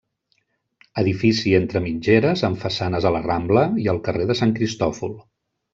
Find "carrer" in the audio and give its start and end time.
4.11-4.31